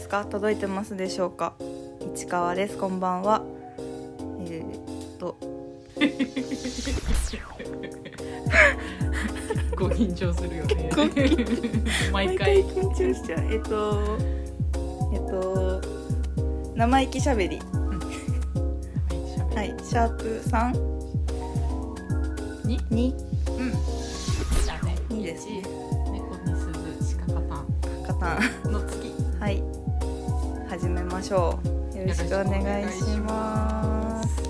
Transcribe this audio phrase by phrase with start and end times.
[0.00, 0.24] ますか？
[0.24, 1.52] 届いてますでしょうか？
[2.14, 2.78] 市川です。
[2.78, 3.42] こんばんは。
[4.40, 5.36] えー、っと。
[5.94, 6.16] 結
[9.76, 10.90] 構緊張するよね。
[10.94, 11.02] 構
[12.12, 12.64] 毎回。
[12.64, 13.40] 緊張しちゃう。
[13.52, 14.18] えっと
[15.12, 15.82] えっと
[16.74, 17.58] 生意気しゃべり。
[19.54, 19.74] はい。
[19.84, 20.72] シャープ3
[22.66, 22.80] に？
[22.90, 23.14] に。
[23.48, 23.72] うん。
[24.64, 25.62] じゃあねですね。
[26.10, 28.99] 猫に鈴鹿カタカタンンの次
[31.20, 31.60] ましょ
[31.92, 31.98] う。
[31.98, 34.42] よろしくお願いします。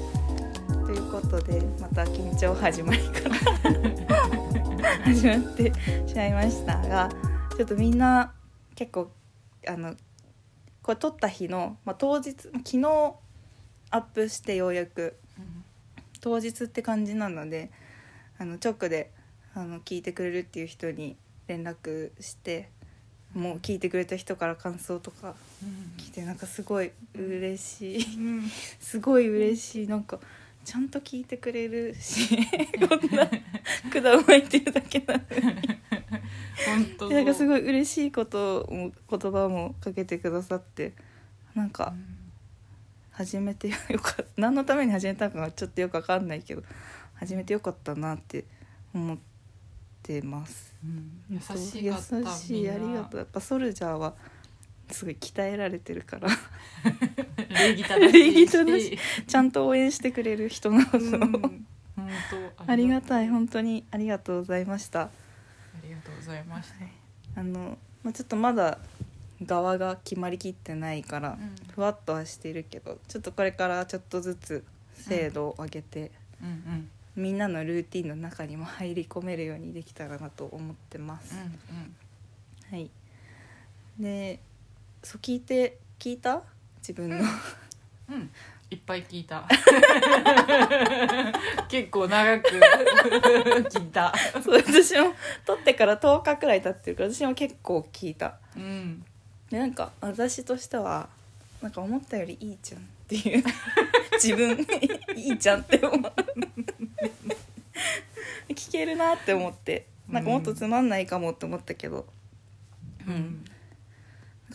[0.86, 3.34] ということでまた緊張始まりから
[5.02, 5.72] 始まって
[6.06, 7.08] しまいましたが
[7.56, 8.32] ちょっとみんな
[8.76, 9.10] 結構
[9.66, 9.96] あの
[10.82, 13.14] これ撮った日の、まあ、当日昨日
[13.90, 15.16] アップしてようやく
[16.20, 17.72] 当日って感じなので
[18.38, 19.10] あの直で
[19.54, 21.16] あの聞いてくれるっていう人に
[21.48, 22.70] 連絡して
[23.34, 25.34] もう聞いてくれた人から感想とか
[25.96, 28.16] 聞いてなんかすごい嬉しい。
[28.16, 28.48] うん。
[28.80, 29.86] すごい嬉しい。
[29.86, 30.18] なんか
[30.64, 32.36] ちゃんと聞いてくれるし
[32.88, 33.26] こんな
[33.90, 35.80] 管を巻いてるだけなのに。
[36.66, 40.92] 本当なんかすいごい嬉しいことも言葉もかけてくださって
[41.54, 41.94] なんか
[43.10, 44.24] 始めてよかった。
[44.36, 46.62] 何のために始めたのかはちょっとよくわかんないけど
[47.14, 48.44] 始めてよかったなって
[48.94, 49.18] 思っ
[50.02, 50.74] てます。
[51.28, 51.46] 優し
[51.88, 54.14] かった優しいありがとうやっぱソルジャーは
[54.90, 56.28] すごい鍛えられてるから。
[57.48, 61.20] 礼儀正しいちゃんと応援してくれる人のことを、うん。
[61.20, 61.66] 本
[62.56, 63.28] 当ありがたい。
[63.28, 63.84] 本当に。
[63.90, 65.02] ありがとうございました。
[65.02, 65.10] あ
[65.84, 66.70] りがとうございまし
[67.34, 67.40] た。
[67.40, 68.78] あの、まあ、ちょっとまだ
[69.44, 71.38] 側が決まりきってないから
[71.74, 76.10] ふわっとはしているけどちょっとこれからちょっとずつ精度を上げて、
[76.42, 76.90] うんうん。
[77.16, 81.34] みんなのルーティンの中にも入り込めるようにできたらなと思ってます、
[82.70, 82.76] うん。
[82.76, 82.90] はい。
[83.98, 84.40] で
[85.02, 86.42] そう聞いて聞いた？
[86.78, 87.20] 自分の、う
[88.12, 88.14] ん。
[88.14, 88.30] うん。
[88.70, 89.46] いっぱい聞いた。
[91.68, 92.48] 結構長く。
[93.70, 94.12] 聞いた。
[94.44, 98.34] そう私も撮ってから10日くらい経ってるから私も結構聞いた。
[98.56, 99.04] うん。
[99.50, 101.08] でなんか私としては
[101.60, 103.44] なんか思ったよりいいじゃんっていう。
[104.22, 104.52] 自分。
[105.16, 106.00] いいじゃんって思う。
[108.50, 109.86] 聞けるなって思って。
[110.08, 112.06] なんかもっとつまんないかもって思ったけど、
[113.06, 113.14] うん。
[113.14, 113.44] なん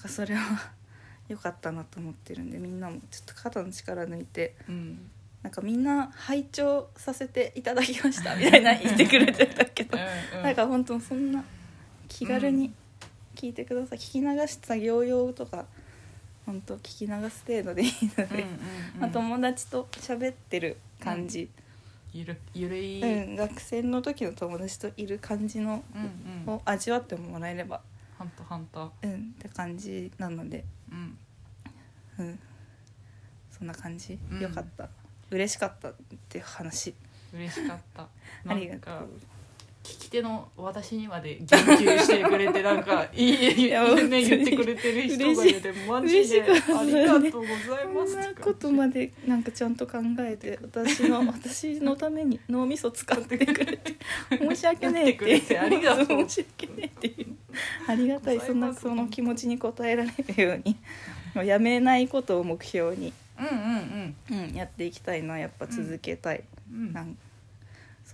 [0.06, 0.72] かそれは
[1.28, 5.12] 良かったなと思ってるんでみんなもちょっと肩の力抜いてうん。
[5.42, 11.44] なんかみんな拝聴させていただきました みたいな言ってくれてたけどうんなんか本当そんな
[12.08, 12.74] 気軽に
[13.36, 15.68] 聞いてください、聞き流し作業用とか
[16.48, 18.48] 本当聞き流す程度でいいので、うんうん
[19.02, 21.50] まあ、友達と喋ってる感じ、
[22.12, 23.02] ゆるゆるい。
[23.04, 26.54] うん学生の時の友達といる感じのうんうん。
[26.56, 27.82] を味わってもらえれば、
[29.02, 31.18] うん、って感じなので、うん。
[32.18, 32.40] うん、
[33.52, 34.40] そんな感じ、うん。
[34.40, 34.90] よかった。
[35.32, 35.94] 嬉しかったっ
[36.30, 36.94] ていう話。
[37.34, 38.08] 嬉しかった。
[38.48, 39.35] ありがとう
[39.86, 53.96] 聞き手の私にまで言及してくれてなんかいいいいやね言ってくれてる人がいてマジでありがとうございこますんなことまでなんかちゃんと考えて私の私のために脳みそ使ってくれて
[54.32, 57.36] 申し訳ねえってありがとう申し訳ねえっていう
[57.88, 60.76] ありがたいそんなその気持ちに応えられるように
[61.36, 67.16] もうやめないことを目標に、うんうんうん、やっていきたいなやっぱ続けたい、うんうんなん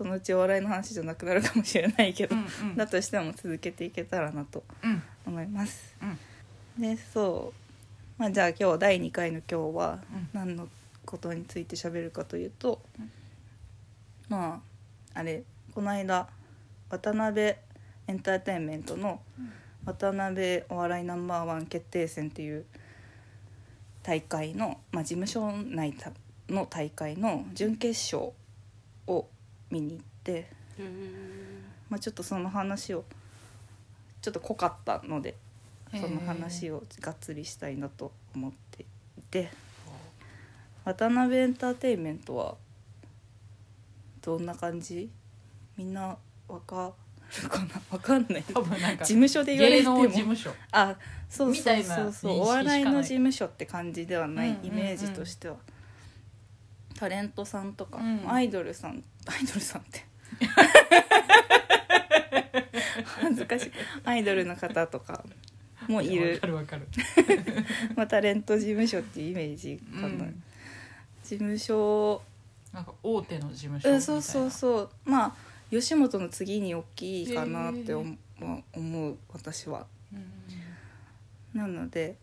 [0.02, 2.76] そのうちお笑いの話じゃなくなるかもしれないけど、うんうん。
[2.76, 5.04] だとしても続けていけたらなとうん。
[5.28, 5.96] 思います。
[6.02, 6.82] うん。
[6.82, 7.54] でそ
[8.18, 10.30] う、まあ、じゃあ今日第2回の今日はうん。
[10.34, 10.68] 何の
[11.06, 13.12] ことについて喋るかというと、うん。
[14.28, 14.64] ま
[15.14, 15.44] ああれ
[15.76, 16.28] この間
[16.90, 17.56] 渡辺エ
[18.12, 19.22] ンターテインメントの
[19.86, 22.66] 渡辺お笑いナンバーワン決定戦っていう
[24.02, 25.94] 大会の、まあ、事務所内
[26.50, 28.32] の大会の準決勝
[29.06, 29.28] を
[29.72, 30.48] 見に行って、
[31.90, 33.04] まあ、ちょっとその話を
[34.22, 35.36] ちょっと濃かったので
[35.92, 38.84] その話をがっつりしたいなと思って
[39.18, 39.52] いて
[40.86, 42.56] 渡辺エンターテインメントは
[44.22, 45.10] どんな感じ？
[45.78, 46.16] みんな
[46.48, 46.94] わか
[47.44, 47.82] るかな？
[47.90, 48.44] わかんない。
[48.44, 49.98] 多分なんか事務所で言われ芸ても。
[50.04, 50.52] 能事務所。
[50.72, 50.96] あ
[51.30, 52.40] そうみそうそうそう。
[52.40, 55.56] お笑いの事務所って感じではないイメージとしては、
[57.02, 58.32] タレントさんとか、うん。
[58.32, 60.06] アイドルさんアイドルさんって。
[63.04, 63.72] 恥ずかしい。
[64.06, 65.26] アイドルの方とか
[65.88, 66.88] もいやわるかるわかる。
[67.98, 70.44] まあ、タレント事務所っていうイメージかな、うん。
[71.24, 72.22] 事務所。
[72.72, 73.96] なんか大手の事務所みたいな。
[73.96, 74.90] うんそうそうそう。
[75.04, 75.36] まあ
[75.72, 79.88] 吉本の次に大きいかなって思,、まあ思う私は。
[80.14, 80.18] う
[81.58, 81.60] ん。
[81.60, 82.16] なので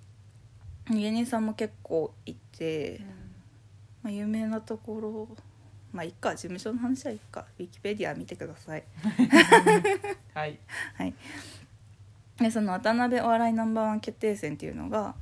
[0.88, 3.00] 芸人さんも結構いて、
[4.02, 5.28] まあ、有名なところ
[5.92, 8.84] まあいっか事務所の話はいっかウィキペディア見てください。
[10.34, 10.58] はい。
[10.94, 11.14] はい。
[12.36, 15.14] でその渡辺お笑いナンバーワン決定戦っていうのが、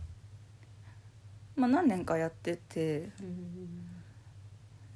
[1.54, 3.10] まあ、何年かやってて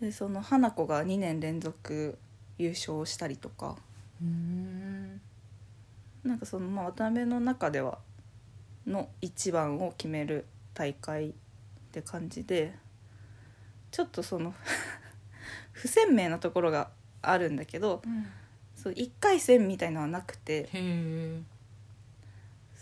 [0.01, 2.19] でその花子が2年連続
[2.59, 3.77] 優勝したりとか。
[4.21, 5.21] うん。
[6.25, 7.99] なんかそのまあ渡辺の中では
[8.87, 11.33] の一番を決める大会っ
[11.93, 12.75] て感じで
[13.91, 14.55] ちょっとその
[15.73, 16.91] 不鮮明なところが
[17.23, 18.03] あるんだけど
[18.77, 20.69] そう1回戦みたいのはなくて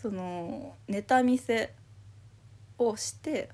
[0.01, 1.73] そのネタ見せ
[2.77, 3.49] をして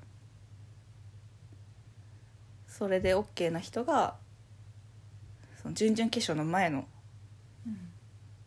[2.67, 4.15] それで OK な人が
[5.61, 6.87] その準々決勝の前の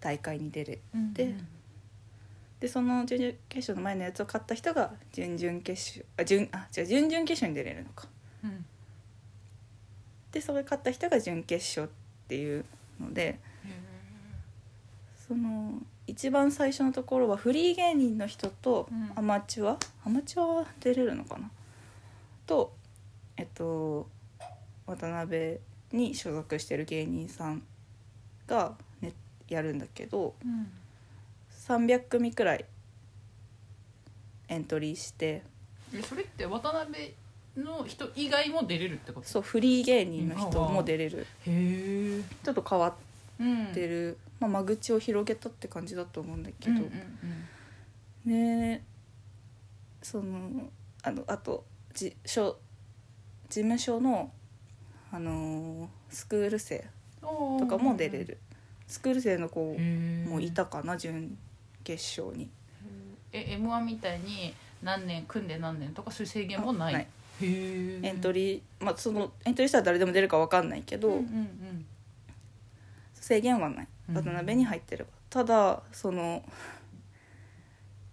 [0.01, 0.81] 大会に出る
[1.13, 1.35] で
[2.61, 8.09] でその準々決勝の前のやつを勝った人が準々決勝あ準あ違う準々決勝に出れるのか。
[8.45, 8.65] うん
[10.33, 12.65] でそれ勝った人が準決勝っていう
[13.01, 13.39] ので
[15.27, 15.75] その
[16.07, 19.13] 一番最初のところはフリー芸人の人とうん。
[19.15, 21.51] アマチュア、アマチュアは出れるのかな？
[22.47, 22.73] と
[23.37, 24.09] えっと
[24.87, 25.59] 渡辺
[25.93, 27.63] に所属してる芸人さん
[28.47, 28.73] が、
[29.03, 29.13] ね、
[29.49, 30.71] やるんだけどうん
[31.51, 32.65] 300組くらい
[34.49, 35.43] エントリーして。
[35.95, 37.15] えそれって渡辺
[37.65, 39.27] の人以外も出れるってこと？
[39.29, 41.27] そうフリー芸人の人も出れる。
[41.47, 42.95] へえちょっと変わ
[43.41, 46.83] うんってる、まあ、間口を広げたって感じだと思うんだけど、うん
[48.27, 48.85] うんね
[50.03, 50.69] その
[51.03, 51.65] あのあと
[51.95, 52.57] じ所
[53.49, 54.31] 事務所の、
[55.11, 56.85] あのースクール生
[57.23, 58.39] うんとかも出れる、
[58.87, 59.77] スクール生の子
[60.29, 61.37] もいたかな準
[61.85, 62.49] 決勝に。
[63.33, 67.07] え m 1みたいに何年組んで何年とかそういう制限もない
[67.47, 71.87] エントリー、まあ、そのエントリーしたら誰でも出るか分かんないけど、うんうん
[73.15, 73.89] 制限はない。
[74.09, 76.43] うん渡辺に入ってれば、ただその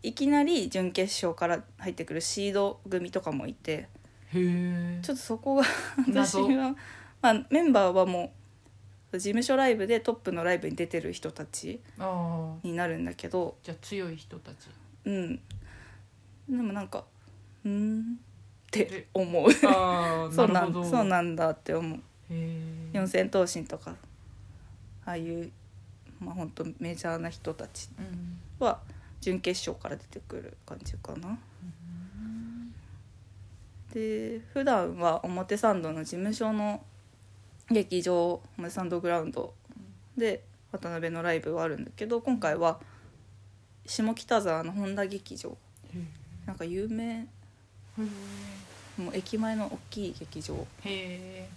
[0.04, 3.88] いきなり準決勝から入ってくるシード組とかもいて
[4.32, 5.64] ちょっとそこが
[6.06, 6.76] 私謎は、
[7.22, 8.34] まあ、メンバーはも
[9.12, 11.80] う事務所ライブでトップのライブに出てる人たち
[12.64, 13.58] になるんだけど。
[13.64, 14.68] じゃあ強い人たち。
[15.06, 15.36] うん。
[16.50, 17.06] でもなんか
[17.64, 18.20] うーん
[18.84, 19.52] ってで思う。
[19.54, 22.00] そうなんそうなんだって思う。
[22.94, 23.96] 四千頭身とか
[25.06, 25.52] ああいう
[26.20, 28.40] まあ本当メジャーな人たちうん。
[28.60, 28.80] は
[29.22, 31.38] 準決勝から出てくる感じかな。
[33.94, 36.84] で普段は表参道の事務所の
[37.72, 39.54] 劇場表参道グラウンド
[40.18, 42.80] で渡辺のライブはあるんだけど今回は
[43.86, 45.58] 下北沢の本田劇場。
[45.94, 46.00] へ
[46.46, 47.28] なんか有名え
[47.98, 50.56] もう駅前の大きい劇場。
[50.56, 51.50] へえ。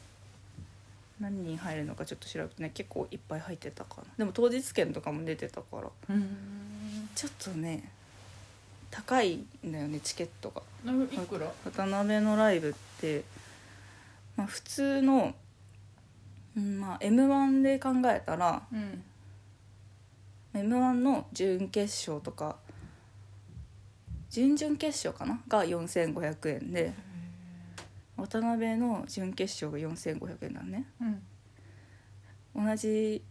[1.20, 4.04] 何人入るのかちょっと調べてね結構いっぱい入ってたかな。
[4.16, 5.90] でも当日券とかも出てたから。
[6.10, 7.08] うん。
[7.14, 7.90] ちょっとね
[8.90, 10.62] 高いんだよねチケットが。
[10.84, 11.52] ないくら？
[11.64, 13.24] 渡辺のライブって、
[14.36, 15.34] まあ、普通の、
[16.56, 19.02] うんまあ、m 1で考えたらうん。
[20.54, 22.56] m 1の準決勝とか
[24.30, 25.40] 準々決勝かな？
[25.48, 26.92] が4500円で
[28.16, 30.86] 渡辺の準決勝が4500円だね。
[31.00, 32.66] うん。
[32.66, 33.22] 同じ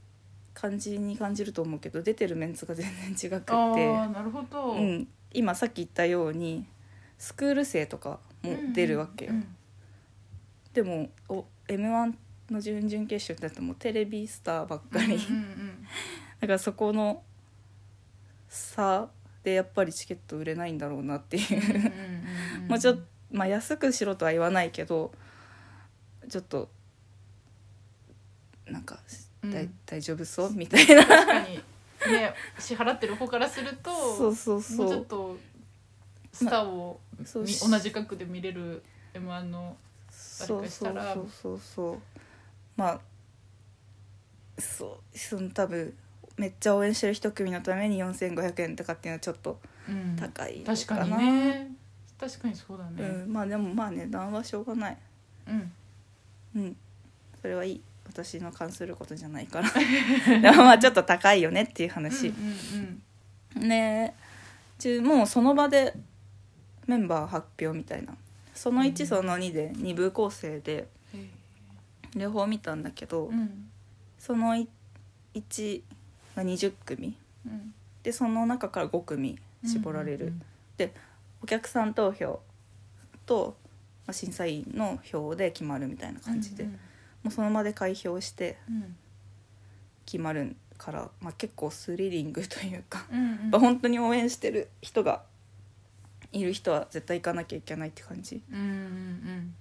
[0.53, 4.71] 感じに感じると思うけど出てるメンツが全然違くあて、あなるほど。
[4.71, 6.65] うん、今さっき言ったように
[7.17, 9.53] スクール生とかも出るわけよ、うん
[10.73, 12.13] でもお m 1
[12.51, 15.87] の準々決勝だともうテレビスターばっかり、うんうん。
[16.39, 17.23] だからそこの
[18.47, 19.09] 差
[19.47, 21.93] でやっぱりチケット売れないんだろうなっていう
[22.67, 25.13] もうちょっと、まあ、安くしろとは言わないけど
[26.27, 26.67] ちょっと
[28.65, 28.99] なんか、
[29.43, 31.05] うん大丈夫そうみたいな。
[31.05, 31.55] 確かに。
[31.55, 35.37] ね支払ってる方からするとそうそうもうそうちょっと
[36.33, 39.77] スターをみそうし同じ額で見れる m 1の
[40.09, 41.13] そう誰かしたら。
[41.13, 41.97] そうそうそう。
[42.75, 42.99] まあ
[44.59, 45.93] そうその多分
[46.37, 50.15] めっちゃ応援してる一組のために4500円とかっていうのはちょっとうん。
[50.15, 51.71] 高いのかな、確かにね。
[52.19, 53.03] 確かにそうだね。
[53.03, 54.97] うん、まあでもまあ値段はしょうがない。
[55.47, 55.71] うん。
[56.55, 56.77] うん。
[57.41, 57.81] それはいい。
[58.07, 59.69] 私の関することじゃないから。
[60.41, 63.01] でもまあちょっと高いよねっていう話、うん
[63.55, 64.15] うんね。
[64.77, 65.93] ちもうその場で
[66.85, 68.15] メンバー発表みたいな。
[68.53, 69.07] その1、うん。
[69.07, 70.87] その2で2部構成で
[72.15, 73.31] 両方見たんだけど、
[74.17, 75.81] その1
[76.37, 77.17] が20組。
[77.45, 77.73] うん。
[78.03, 80.41] でその中から5組絞られる、うん
[81.41, 82.39] お客さん投票
[83.25, 83.57] と、
[84.05, 86.71] まあ、審査員の票で決まるみたいな感じで、うん
[87.23, 88.95] もうその場で開票してうん。
[90.05, 93.29] 決まるから、まあ、結構スリリングというか、うんうん。
[93.29, 95.23] やっぱ本当に応援してる人が
[96.31, 98.41] いる人は絶対行かなきゃいけないって感じ。
[98.51, 99.55] うんうん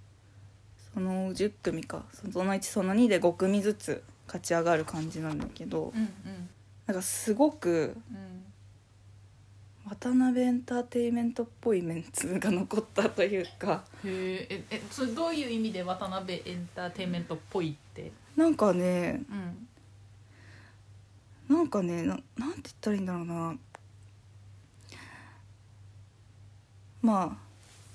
[0.95, 2.05] その10組か。
[2.13, 5.93] その1その2で5組ずつ勝ち上がる感じなんだけど。
[5.95, 6.49] うんうん
[6.87, 8.43] なんかすごくうん。
[9.89, 13.85] 渡辺エンターテインメントっぽいメンツが残ったというか。
[14.05, 18.11] へええそれどういう意味で渡辺エンターテインメントっぽいって？
[18.37, 19.23] なんかね
[21.49, 21.57] うん。
[21.57, 23.57] なんかねななんて言ったらいいんだろうな。
[27.03, 27.47] まあ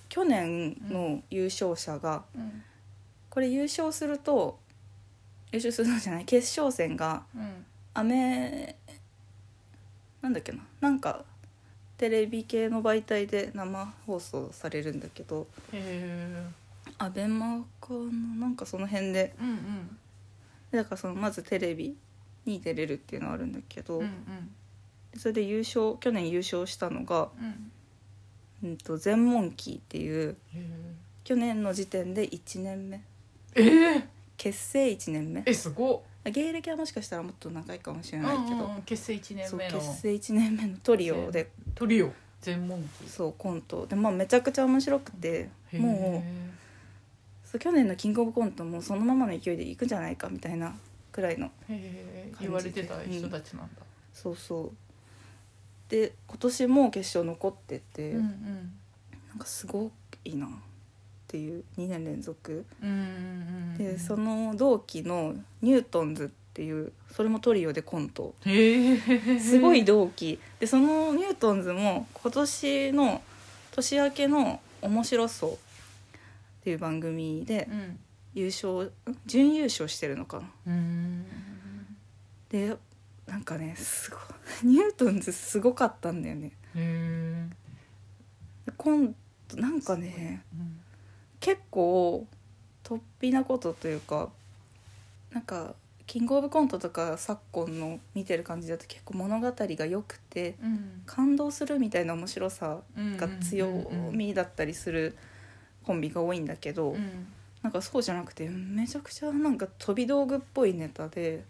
[0.07, 2.63] 去年の優勝者が、うん。
[3.29, 4.59] これ優勝すると
[5.51, 7.65] 優勝するのじゃない決勝戦がうん。
[7.93, 8.77] アメ
[10.21, 10.59] なんだっけな。
[10.79, 11.25] なんか
[11.97, 15.47] テレビ系の媒体で生放送されるんだけど。
[15.71, 16.45] へえ
[16.97, 18.45] アベマかな。
[18.45, 19.35] なんかその辺で。
[19.39, 19.97] うんうん。
[20.71, 21.95] だからそのまずテレビ
[22.45, 24.51] に出れるっていうのはあるんだけど、うんうん。
[25.17, 27.29] それで優勝去年優勝したのが
[28.63, 28.69] うん。
[28.69, 30.65] うんと全問キーっていうへ
[31.23, 33.01] 去年の時点で1年目。
[33.55, 34.03] ええー。
[34.37, 35.43] 結成1年目。
[35.45, 39.79] えすごっ芸歴はもしかしたらもっと長いかもしれないけど、うんうんうん結成1年目の。
[39.79, 41.49] 結成1年目のトリオで。
[41.73, 42.81] トリオ全問。
[43.03, 43.87] 記そうコント。
[43.87, 50.75] でまあめちゃくちゃ面白くてもうそう去年のキングオブコントもそのままの勢いでいくんじゃないかみたいな
[51.11, 51.51] くらいの
[52.39, 53.81] 言われてた人たちなんだ。
[54.13, 54.71] そうそう。
[55.89, 58.73] で今年も決勝残ってて、うんうん。
[59.29, 59.91] なんかすご
[60.23, 60.47] いな
[61.31, 62.65] っていう2年連続。
[62.83, 68.35] うんうんうんでその同期のニュートンズっていうそれもトリオでコント。
[69.39, 70.39] すごい同期。
[70.59, 73.21] でそのニュートンズも今年の
[73.71, 75.57] 年明けの「おもしろ荘」っ
[76.65, 77.99] ていう番組でうん。
[78.33, 78.91] 優勝ん
[79.25, 80.49] 準優勝してるのかな。
[80.67, 81.25] うん。
[82.49, 82.75] で
[83.25, 86.47] なんかねすごいニュートンズすごかったんだよね。
[86.47, 87.49] へえ。
[88.65, 89.15] で今
[89.47, 90.43] 度なんかね
[91.41, 92.25] 結構
[92.83, 94.29] 突飛なことというか
[95.33, 95.75] なんか
[96.07, 101.01] キングオブコントとか昨今の見てる感じだと結構物語が良くてうん。
[101.05, 103.67] 感動するみたいな面白さうんが強
[104.11, 105.17] みだったりする
[105.83, 107.27] コンビが多いんだけど、うん。
[107.61, 111.43] なんかそうじゃなくてめちゃくちゃなんか飛び道具っぽいネタで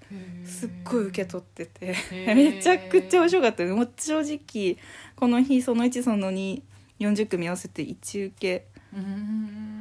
[0.46, 1.96] すっごい受け取ってて
[2.36, 4.78] めちゃくちゃ面白かったねもう正直
[5.16, 8.68] この日その1その240組合わせて一受け。
[8.94, 9.81] うん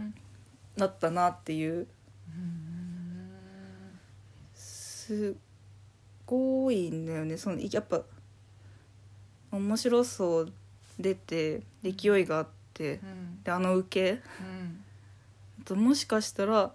[0.77, 1.87] だったなっていう。
[2.29, 2.61] うん
[5.11, 5.35] す
[6.25, 7.37] ごいんだよね。
[7.37, 8.03] そのやっぱ
[9.51, 10.53] 面白そう
[11.01, 13.43] 出てで勢いがあってうん。
[13.43, 14.13] であの受け。
[14.13, 14.85] うん。
[15.63, 16.73] あともしかしたら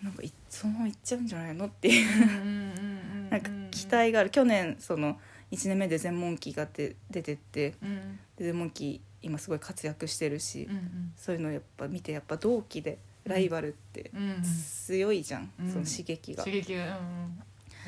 [0.00, 3.30] なんかいそのままいっちゃうんじゃないのっていう。
[3.30, 4.30] なんか期待がある。
[4.30, 5.18] 去年その
[5.50, 8.20] 1年目で全問記が出出てってうん。
[8.36, 14.42] で全問記今すごい活躍してるし、うんそういうのやっぱ見てやっぱ同期でライバルってうんうん。
[14.42, 15.70] 強いじゃん、うん。
[15.70, 16.44] その刺激が。
[16.44, 17.42] 刺激がうんうん。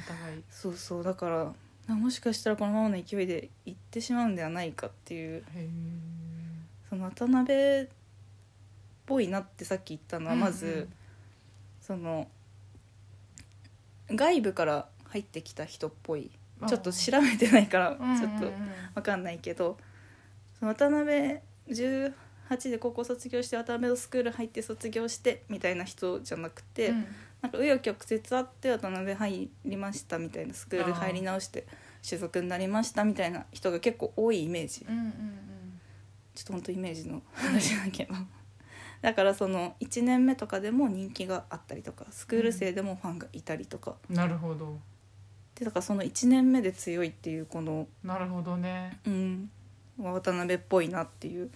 [0.04, 0.42] お互い。
[0.50, 1.02] そうそう。
[1.02, 1.52] だから
[1.88, 5.42] なもしかしたらこのままの勢いでいってしまうんではないかっていう
[6.88, 7.86] その渡辺っ
[9.06, 10.72] ぽいなってさっき言ったのはまず、うん。
[10.72, 10.92] うん
[11.80, 12.28] その
[14.10, 16.30] 外部から入ってきた人っぽい。
[16.68, 18.52] ちょっと調べてないからちょっと
[18.94, 19.80] 分かんないけどその
[20.60, 21.38] 渡辺
[21.68, 22.12] 18
[22.70, 27.06] で高校卒業して渡辺のスクール入って卒業してみたいな人じゃなくて、うん。
[27.42, 31.66] なんか紆余曲折あって渡辺入りましたみたいなスクール入り直して
[32.02, 34.84] 所属になりましたみたいな人が結構多いイメージ。
[34.88, 35.14] うんうん
[36.32, 38.14] ちょっと本当イメージの話だけど。
[39.02, 44.16] だからその1年目とかでも人気があったりとかスクール生でもファンがいたりとか、うん。
[44.16, 44.78] なるほど。
[45.54, 49.00] でだからその1年目で強いっていうこの、なるほどね。
[49.06, 49.50] うん、
[50.02, 51.50] 渡辺っぽいなっていう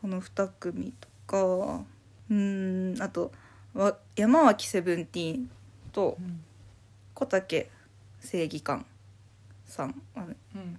[0.00, 1.84] この2組とか
[2.30, 3.32] うんあと
[3.74, 5.50] わ山脇セブンティーン
[5.92, 6.38] とに
[7.14, 7.70] 小竹
[8.20, 8.86] 正義感
[9.66, 10.02] さん。
[10.16, 10.20] う
[10.58, 10.78] ん。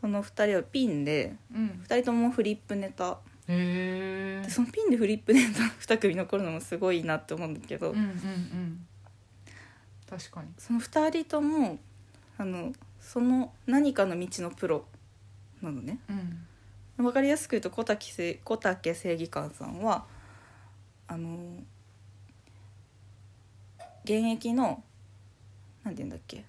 [0.00, 1.84] その2人はピンでうん。
[1.88, 3.18] 2人ともフリップネタ。
[3.46, 8.86] そのピンでフリップネタ2 組残るのもすごいなって思うんだけど、うんうんうん。
[10.08, 10.48] 確かに。
[10.58, 11.78] その2人とも
[12.36, 14.84] あのその何かの道のプロ
[15.62, 15.98] なのね。
[16.08, 17.04] うん。
[17.04, 20.04] 分かりやすく言うと小竹せ小竹正義感さんは
[21.06, 21.38] あの
[24.04, 24.82] 現役の
[25.84, 26.44] 何て言うんだっけ？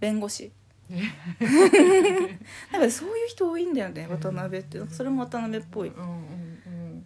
[0.00, 0.52] 弁護士。
[0.90, 4.86] なんかそういう人多いんだよね渡辺って。
[4.88, 5.92] それも渡辺っぽい。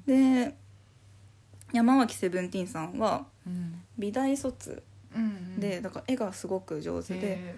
[0.07, 0.55] で
[1.73, 3.83] 山脇セブンティーンさんはうん。
[3.99, 4.83] 美大卒。
[5.59, 7.55] でだから絵がすごく上手でへ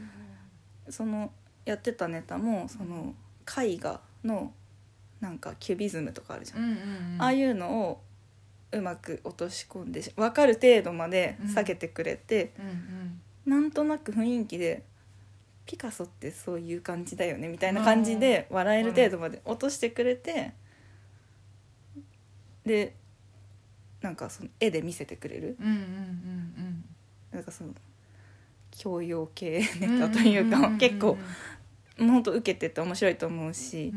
[0.88, 1.32] その
[1.64, 4.52] やってたネタもその絵画の
[5.20, 7.22] なんかキュビズムとかあるじゃん、ーうんうんうん。
[7.22, 8.00] ああいうのを
[8.72, 13.20] うまく落とし込んで分かる程度まで下げてくれて、うんうん。
[13.46, 14.82] なんとなく雰囲気で
[15.66, 20.52] ピカソってそういう感じだよねみたいな感じで笑える程度まで落としてくれて
[22.64, 22.94] で
[24.00, 25.56] なんかその絵で見せてくれる。
[25.60, 26.84] うんうんうん
[27.32, 27.70] なんかその
[28.70, 30.78] 教養系うんネタというか、んんん。
[30.78, 31.16] 結構
[31.98, 33.92] もうほんと受けてて面白いと思うし、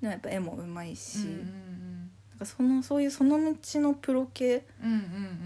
[0.00, 4.64] でもやっぱ絵もうまいし、なんかそのそういうその道のプロ系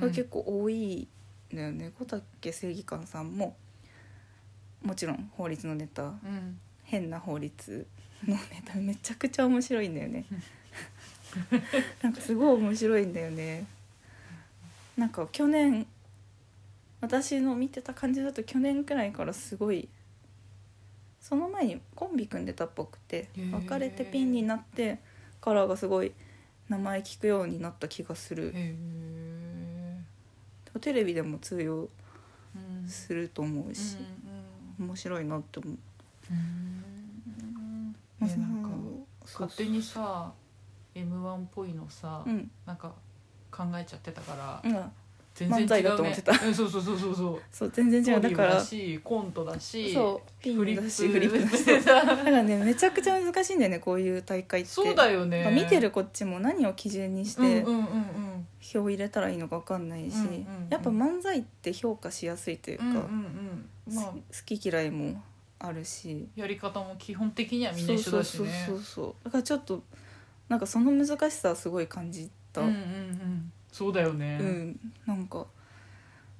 [0.00, 1.08] が結構多い
[1.52, 3.56] んだよね、小竹正義感さんも
[4.82, 6.58] もちろん法律のネタうん。
[6.84, 7.86] 変な法律
[8.26, 10.24] のネタめちゃくちゃ面白いんだよね。
[12.02, 13.66] なんかすごい面白いんだよね。
[14.96, 15.86] なんか去年
[17.00, 19.88] 私の見てた感じだと去年くらいからすごい
[21.28, 24.98] その前にコンビ組んでたっぽくて別れてピンになって
[25.42, 26.12] カラーがすごい
[26.70, 28.52] 名前聞くようになった気がする。
[28.54, 28.74] へ
[30.80, 31.88] テレビでも通用
[32.86, 33.96] すると思うし、
[34.78, 35.76] 面白いなって思う。
[36.30, 37.94] うん。
[38.18, 38.68] まあえなんか
[39.24, 40.32] 勝手にさ
[40.94, 42.92] m 1っぽいのさうん、なんか
[43.50, 44.92] 考えちゃってたからうん、
[45.46, 46.32] 漫才だと思ってた。
[46.32, 47.42] うんそうそうそうそうそう。
[47.50, 48.20] そう全然違う。
[48.20, 48.62] だから。
[49.02, 50.82] コントだしそうピフリップ。
[50.82, 51.84] ンだしフリップだし。
[51.84, 54.70] だからねめちゃくちゃ難しいんだよねこういう大会って。
[54.70, 55.50] そうだよね。
[55.54, 57.64] 見てるこっちも何を基準にして
[58.60, 62.98] 票入れたらいいのか分かんないし、うんうんうんやっぱ漫才って評価しやすいというか、うんうん
[63.88, 63.94] うん。
[63.94, 64.04] まあ。
[64.06, 65.22] 好き嫌いも
[65.58, 66.28] あるし。
[66.36, 69.24] やり方も基本的にはみんな一緒だしそうねそうそうそう。
[69.24, 69.82] だからちょっと
[70.48, 74.38] なんかその難しさはすごい感じた、うんうんうんそうだよね。
[74.40, 75.46] うんなんか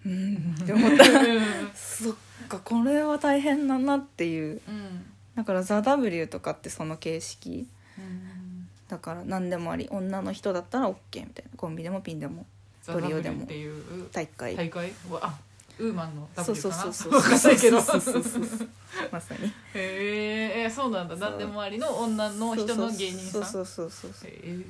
[0.05, 1.05] うんって思った。
[1.05, 1.41] うん
[1.73, 2.15] そっ
[2.49, 4.61] かこれは大変だなっていう。
[4.67, 5.05] うん
[5.37, 7.69] だから「ザ・ w とかってその形式。
[7.97, 11.51] うんだから何でもあり女の人だったら OK みたいな。
[11.57, 12.45] コンビでもピンでも。
[12.85, 13.41] トリオでも。
[13.41, 14.93] ザ W っていう大会、大会？
[15.09, 15.39] はあ
[15.79, 16.83] ウーマンの W そうかな？
[16.83, 18.23] そうそうそうそうそう。
[18.23, 18.69] そうそう
[19.13, 19.47] まさに。
[19.75, 21.15] へえそうなんだ。
[21.15, 23.45] 何でもありの女の人の芸人さん。
[23.45, 24.31] そうそうそうそうそう。
[24.31, 24.65] へえ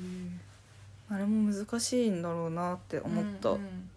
[1.11, 3.49] あれも難しいんだろうなって思った。
[3.49, 3.89] うんうん。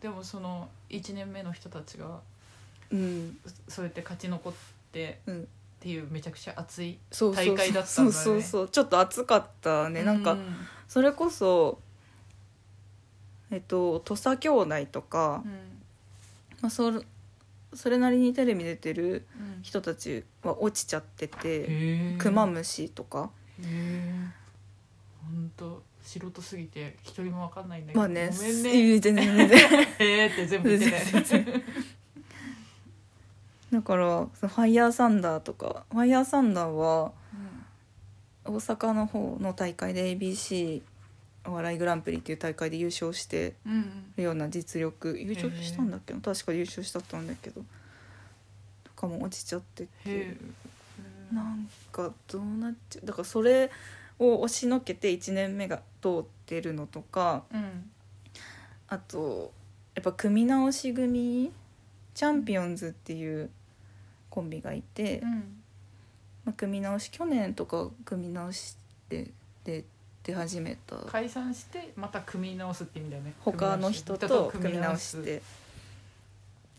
[0.00, 2.20] でもその1年目の人たちが
[2.90, 3.38] うん。
[3.66, 4.52] そうやって勝ち残っ
[4.92, 5.42] てうん。
[5.42, 7.56] っていうめちゃくちゃ熱いそうそうそう。
[7.56, 8.12] 大会だったんだね。
[8.12, 8.68] そうそうそう。
[8.68, 10.02] ちょっと暑かったね。
[10.02, 10.38] なんか、う
[10.88, 11.78] それこそ
[13.50, 15.52] えっと土佐兄弟とか、うん。
[16.60, 17.00] まあ、それ
[17.74, 19.62] それなりにテレビ出てるうん。
[19.62, 23.30] 人たちは落ちちゃっててへえクマムシとか。
[23.60, 24.12] へえ
[25.24, 28.62] 本当素人すぎて一人もわかんないんだけどまあねごめんね。
[28.62, 29.48] 全然全然。
[29.48, 29.88] へ
[30.24, 31.62] えって全部言って
[33.70, 37.12] だからそのファイヤーサンダーとかファイヤーサンダーは
[38.44, 40.80] 大阪の方の大会で ABC
[41.44, 44.12] お笑いグランプリっていう大会で優勝してうんうん。
[44.16, 46.20] るような実力優勝したんだっけな？
[46.20, 47.62] 確か優勝したったんだけど。
[48.84, 50.36] とかも落ちちゃってへてえ
[51.32, 53.06] なんかどうなっちゃう？
[53.06, 53.70] だからそれ
[54.18, 57.90] を押しのけて1年目が通ってるのとかうん
[58.88, 59.52] あと
[59.94, 61.52] やっぱ組み直し組
[62.14, 63.50] チャンピオンズっていう
[64.28, 65.30] コンビがいて、うん。
[66.44, 68.76] まあ、組み直し去年とか組み直し
[69.08, 69.30] て
[69.64, 69.84] で
[70.22, 70.96] 出始めた。
[70.96, 73.34] 解散してまた組み直すって意味だよね。
[73.40, 75.42] 他の人と組み直して。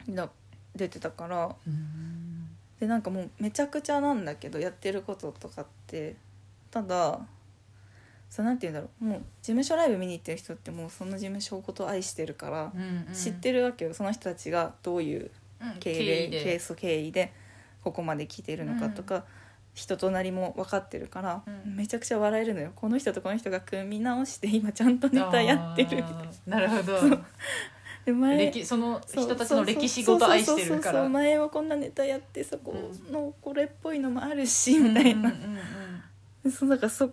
[0.08, 0.30] な
[0.75, 1.56] 出てたから。
[1.67, 2.49] うん。
[2.80, 6.15] でなんかもうめちゃくちゃなんだけどやってることとかって
[6.72, 7.20] ただ
[8.30, 9.06] そうなんて言うんだろう。
[9.06, 13.14] もう事務所ライブ見に行ってる人ってもうその事務所のことを愛してるから、うんうん。
[13.14, 13.94] 知ってるわけよ。
[13.94, 16.44] その人たちがどういううん経緯で。
[16.44, 17.34] ケース経緯で
[17.84, 19.26] ここまで来てるのかとか、
[19.74, 21.76] 人となりも分かってるから、うん。
[21.76, 22.72] めちゃくちゃ笑えるのよ。
[22.76, 26.58] この人とこの人が組み直して今ちゃんとネタやってるみたいな。
[26.58, 27.18] なるほど。
[28.06, 30.94] で前歴その人たちの歴史ごと愛してるかそうそう。
[30.94, 35.32] そうら前はこんなネタやってそこうのこれっぽいのもあるし、みたいな。
[35.32, 35.58] うんうんうん
[36.52, 37.12] そうだからそ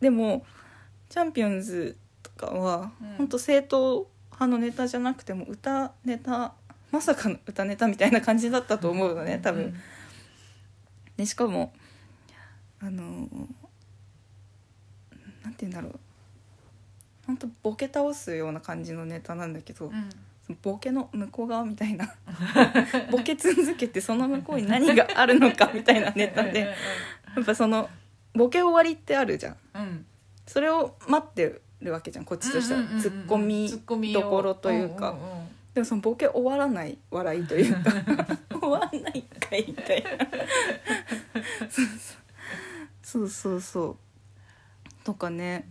[0.00, 0.44] でも
[1.08, 3.16] チャンピオンズとかは、うん。
[3.16, 6.52] 本当正統派のネタじゃなくても歌ネタ
[6.90, 9.74] まさかの歌ネタみたいな感じだったと思うのね多分、
[11.16, 11.72] でしかも
[12.80, 13.02] あの
[15.42, 16.00] なんて言うんだろう。
[17.26, 19.94] 本当ボケ倒すような感じのネタなんだけど、うん。
[19.94, 20.10] うん
[20.46, 22.14] そのボケの向こう側みたいな。
[23.10, 27.90] ボケ続けてその向こうに何があるのかみたいなネタでやっぱその
[28.36, 29.56] ボケ終わりってあるじゃん。
[29.74, 29.82] うん。
[29.82, 30.06] うん
[30.46, 34.20] それを待ってるわけじゃんこっちとしては、うんうんうんうんツッコミツッコミを。
[34.20, 35.10] どころというか。
[35.10, 35.20] んんん
[35.74, 37.90] でもそのボケ終わらない笑いというか。
[38.58, 40.10] 終わんないんかいみたいな。
[41.72, 41.86] そう
[43.02, 43.60] そうそう。
[43.60, 43.96] そう
[45.04, 45.68] とかね。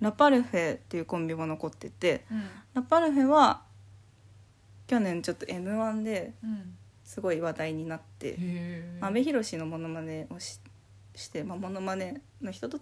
[0.00, 2.24] ラパルフェっていうコンビも残ってて。
[2.30, 2.42] うん。
[2.74, 3.62] ラパルフェは
[4.86, 6.76] 去年ちょっと m 1でうん。
[7.04, 8.30] すごい話題になって。
[8.30, 10.60] へえ阿部寛のモノマネをし
[11.18, 12.78] してまあモノマネの人と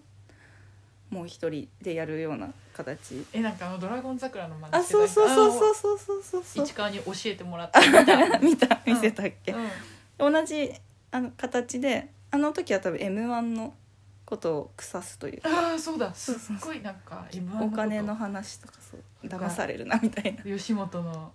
[1.11, 3.25] もう一人でやるような形。
[3.33, 6.67] えなんかあの「ドラゴン桜」のまねあそうそうそうそうそうそうそう。
[6.67, 7.81] 市川に教えてもらった。
[8.41, 9.53] 見た見せたっけ、
[10.19, 10.73] うん、同じ
[11.11, 13.75] あの形であの時は多分 m 1の
[14.25, 15.41] ことを腐すという。
[15.45, 16.13] ああそうだ。
[16.13, 17.27] すっごいなんか
[17.61, 20.43] お金の話とかそう騙されるなみたいな。
[20.43, 21.33] 吉本の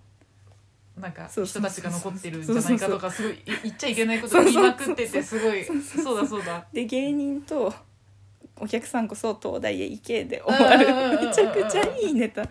[0.99, 5.63] なんかそうそうそう人たちが残ってるんじゃないかとかすごい い言っちゃいけないこと言いまくっててすごい。
[5.63, 6.65] そうだそうだ。
[6.73, 7.73] で芸人と
[8.58, 11.25] お客さんこそ東大へ行けで終わる。
[11.27, 12.47] めちゃくちゃいいネタ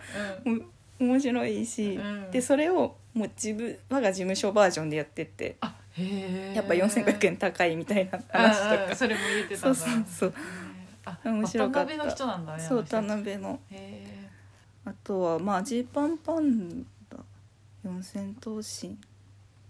[0.99, 5.57] 面白いし、うんでそれをもう自分我が事務所バージョンでやってって
[6.53, 10.35] やっぱ4500円高いみたいな話とかそれも入れてたそうんだそうそうへー
[11.03, 14.29] あ面白かったの人なんだねそう田辺のへ
[14.85, 16.85] あとはまあジーパンパンダ
[17.83, 18.97] 四千頭身。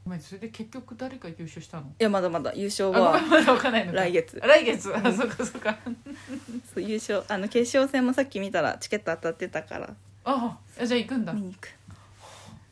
[0.03, 1.93] ごめんそれで結局誰が優勝したの？
[1.99, 2.53] やまだまだ。
[2.55, 3.99] 優勝はあごめんまだわかんないのか。
[3.99, 4.39] 来月。
[4.39, 4.95] 来月？
[4.95, 5.77] あそっかそっか。
[6.73, 7.23] そう優勝。
[7.27, 9.93] あの決勝戦もさっき見たらチケット当たってたから。
[10.25, 11.33] ああじゃあ行くんだ。
[11.33, 11.69] 見に行く。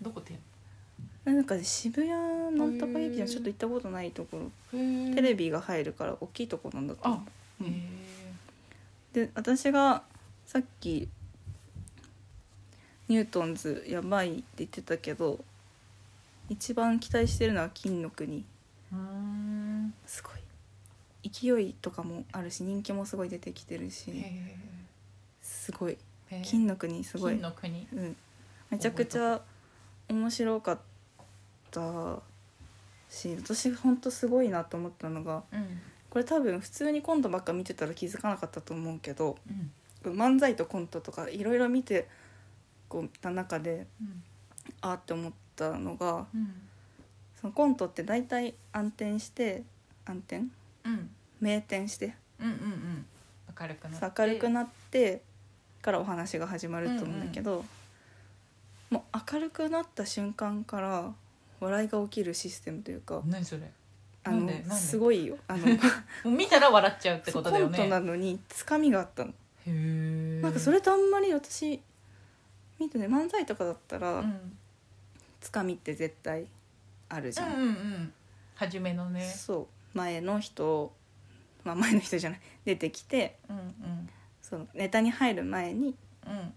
[0.01, 0.39] どこで
[1.25, 2.09] なんか渋谷
[2.57, 4.51] の高劇場ちょっと行ったことないところ。
[4.71, 7.23] テテレビが入るから大きいとこなんだと思あ
[7.61, 10.03] うへで私が
[10.45, 11.07] さっき
[13.09, 15.39] ニュートンズやばいって言ってたけど
[16.47, 18.45] 一番期待してるのは金の国。
[18.91, 19.93] えうん。
[20.05, 21.29] すごい。
[21.29, 24.55] 勢いとかもあるし人気もすごい出てきてるへしえ
[25.41, 25.97] すごい。
[26.43, 27.33] 金の国すごい。
[27.33, 27.87] 金の国。
[27.93, 28.15] うん、
[28.69, 29.41] めちゃくちゃ
[30.07, 30.79] 面白かっ
[31.71, 32.19] た
[33.09, 35.81] し私ほんとすごいなと思ったのがうん。
[36.09, 39.37] これ多分普通にコントばっか見てたら気づかなかったと思うけど
[40.05, 40.13] うん。
[40.13, 42.07] 漫才とコントとかいろいろ見て
[42.89, 44.23] こうた中でうん。
[44.81, 46.53] あーって思ったのがうん。
[47.39, 49.63] そのコントって大体暗転して
[50.03, 50.43] 暗転？
[50.83, 51.09] うん。
[51.39, 52.13] 明転して。
[52.39, 53.05] うんうんうん。
[53.59, 54.21] 明るくなって。
[54.21, 55.21] 明るくなって
[55.81, 57.63] からお話が始まると思うんだけど、
[58.89, 61.13] もう明るくなった瞬間から
[61.61, 63.71] 笑いが起きるシステムというか何それ？
[64.25, 65.37] あのすごいよ。
[65.47, 65.65] あの
[66.29, 69.33] 見たら笑っちゃうってことだよコントなねのにつかみがあったの、
[70.41, 71.81] なんかそれとあんまり私
[72.79, 74.57] 見てね漫才とかだったら、うん。
[75.41, 76.47] つかみって絶対
[77.07, 78.13] あるじゃん、うんうんうん。
[78.55, 79.21] 初めのね。
[79.21, 79.97] そう。
[79.97, 80.93] 前の人
[81.63, 82.39] まあ前の人じゃない。
[82.65, 84.09] 出てきてうんうん。
[84.41, 86.53] そのネタに入る前にうん。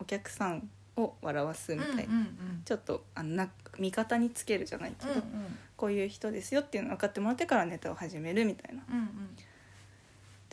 [0.00, 5.58] お客さんを笑わすみたいな、うんうんちょっとあのな味方につけるじゃないけど、うんうん。
[5.76, 8.82] こういう人ですよっていうのを分かってもらってからネタを始めるみたいな。
[8.90, 9.36] うんうん。
[9.36, 9.44] で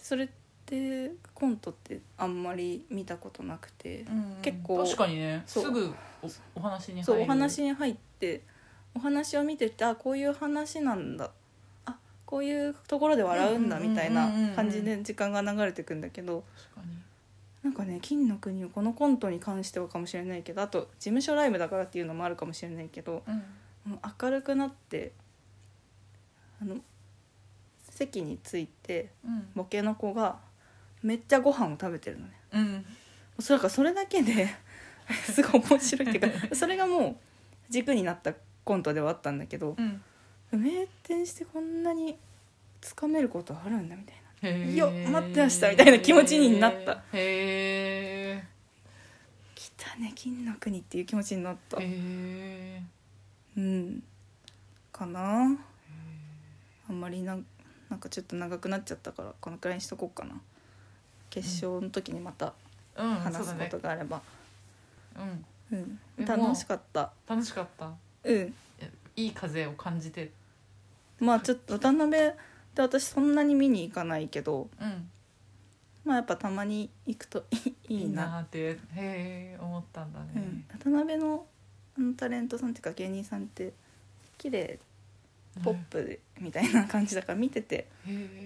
[0.03, 0.29] それ
[0.65, 4.41] ってコントってあんまり見たことなくて、うんうん。
[4.41, 5.43] 結構確かにね。
[5.45, 7.05] すぐおお話に入る。
[7.05, 8.41] そうお話に入って
[8.95, 11.29] お話を見ててあこういう話なんだ。
[11.85, 16.95] あこういうところで笑うんだみたいな感じで時間が流れてくんだけど確かに。
[17.63, 23.91] なんかね金の国をこのコントに関してはかもしれないけどあと事務所ライブだからっていうのもあるかもしれないけどうん。
[23.91, 25.11] もう明るくなって
[26.59, 26.77] あの
[27.89, 29.47] 席に着いてうん。
[29.55, 30.39] ボケの子が
[31.05, 32.31] めっちゃご飯を食べてるのね。
[32.53, 32.85] うん。
[33.39, 34.47] それからそれだけで
[35.31, 37.15] すごい面白いっていうかそれがもう
[37.69, 40.01] 軸になったコントではあったんだけどうん
[40.51, 42.17] 名店してこんなに
[42.81, 44.49] つかめることあるんだみたいな。
[44.49, 47.03] へえよ待ってましたみたいな気持ちになった。
[47.13, 48.43] へえ
[49.53, 51.77] 来たね金の国っていう気持ちになった。
[51.79, 52.81] へえ
[53.57, 54.03] うん。
[54.91, 55.55] かな。
[56.89, 57.37] あんまりな
[57.89, 60.41] なんかちょっと長くなっちゃったからこのくらいにしとこうかな
[61.35, 62.53] 決勝の時にまた
[62.97, 63.15] うん。
[63.15, 64.21] 話すことがあれば、
[65.17, 65.77] うん。
[65.77, 65.99] うん。
[66.17, 67.11] え楽しかった。
[67.27, 67.91] 楽しかった？
[68.23, 68.53] うん。
[69.17, 70.31] いい風を感じて。
[71.19, 72.31] まあちょっと渡辺っ
[72.73, 74.69] て私そんなに見に行かないけど。
[74.79, 75.09] うん。
[76.05, 78.27] まあやっぱたまに行くといい いいな。
[78.29, 80.31] なってへえ思ったんだね。
[80.35, 81.45] うん、渡辺の
[81.97, 83.73] あのタレントさんっていうか芸人さんって
[84.37, 84.79] 綺麗
[85.63, 87.87] ポップでみたいな感じだから見てて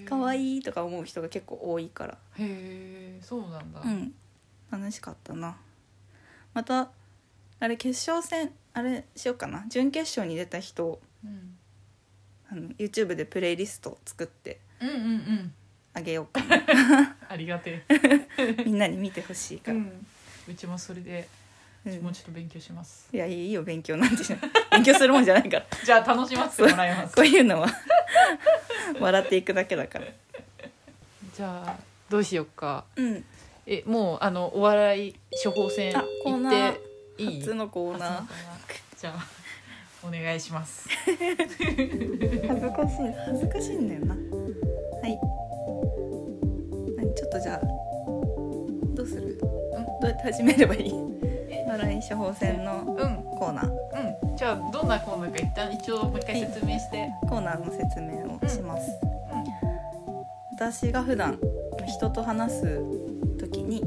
[0.08, 2.18] 可愛いとか思う人が結構多いから。
[2.38, 3.82] へえそうなんだ。
[3.84, 4.14] うん。
[4.72, 5.58] 楽しかったな。
[6.54, 6.92] また
[7.60, 9.66] あれ決勝戦あれしようかな。
[9.70, 11.56] 準決勝に出た人うん。
[12.52, 15.54] あの YouTube でプレイリスト作ってうんうんうん。
[15.94, 17.16] あげようかな。
[17.28, 17.84] ありがて
[18.66, 19.80] みんなに見てほしいえ、から、
[20.48, 21.28] うちもそれで
[21.86, 22.02] うん。
[22.04, 24.24] もうちょっと勉強します、いやいいよ勉強なんて。
[24.24, 24.40] しない
[24.80, 25.66] 勉強するもんじゃないから。
[25.84, 27.16] じゃあ楽しませてもらいます。
[27.16, 27.68] こういうのは。
[29.00, 30.06] 笑っていくだけだから。
[31.36, 31.76] じゃあ
[32.10, 32.86] どうしよっか。
[32.96, 33.24] うん。
[33.66, 36.72] えもうあのお笑い処方箋あコー行ナー。
[36.74, 36.78] っ
[37.18, 37.40] ていい？
[37.42, 38.24] 初のコーナー。
[39.00, 39.28] じゃあ
[40.08, 40.90] お願いします。
[41.06, 41.18] 恥
[42.62, 43.14] ずかしい。
[43.26, 44.16] 恥ずかしいんだよな。
[44.16, 44.22] は
[45.08, 45.20] い。
[46.98, 47.14] 何？
[47.16, 47.62] ちょっとじゃあ
[48.96, 49.38] どうする？
[49.40, 49.48] ど
[50.04, 51.19] うやって始めればいい？
[51.70, 52.84] 笑い処方箋の
[53.38, 58.90] コーナーうんじゃあどんなコーナーか一旦一応もう一回説明して、コーナーの説明をします、
[60.54, 61.38] 私が普段
[61.86, 62.82] 人と話す
[63.38, 63.84] 時に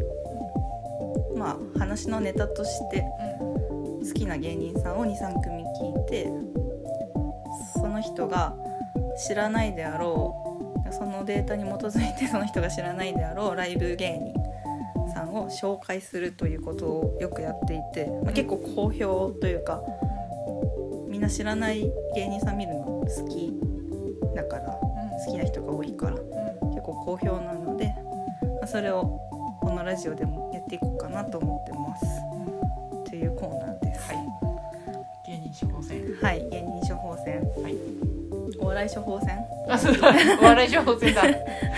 [1.37, 3.05] まあ話のネタとして
[4.07, 6.29] 好きな芸人さんを23組聞いて
[7.75, 8.55] その人が
[9.27, 10.37] 知らないであろ
[10.89, 14.42] うそのデータに基づいてその人が知らないであろうライブ芸人
[15.35, 19.83] を紹介するということをよくやっていて、まあ、結構好評というか
[21.09, 23.53] みんな知らない芸人さん見るの好き
[24.35, 24.79] だから
[25.27, 26.17] 好きな人が多いから
[26.71, 27.95] 結構好評なので、
[28.43, 29.21] まあ、それを
[29.61, 32.05] このラジオでもやっていこうかなと思ってます。
[33.09, 34.13] っていうコーナーです。
[34.13, 34.43] はい。
[35.27, 36.03] 芸人処方箋。
[36.21, 37.77] はい、芸人処方箋、はい。
[38.59, 39.39] お笑い処方箋？
[39.69, 40.15] あそうだ。
[40.41, 41.23] お笑い処方箋だ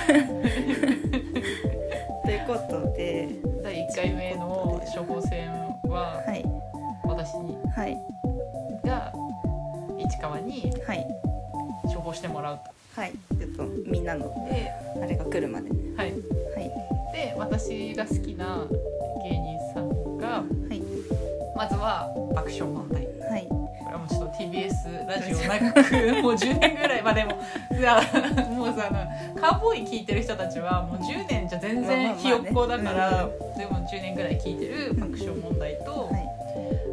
[26.35, 36.29] 10年ぐらいまあでももうさあのカーボーイ聞いてる人たちはもう10年じゃ全然ひよっこだから、でも10年ぐらい聞いてる爆笑問題と、はい、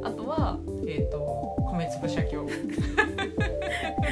[0.04, 2.48] あとはえっ、と米粒社協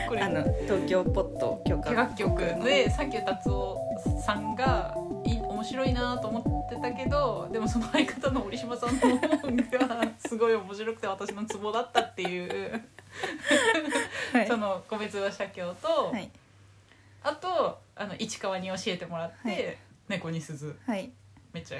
[0.07, 3.77] これあの東京ポット許可楽曲でサンキュー達夫
[4.25, 12.81] さんがい面白いなと思ってたけどでもその相方の折島さんの方がすごい面白くて私のツボだったっていう、
[14.33, 16.29] はい、その米粒社協と、はい、
[17.23, 19.77] あとあの市川に教えてもらって、はい
[20.09, 21.11] 猫に鈴はい、
[21.53, 21.79] めちゃ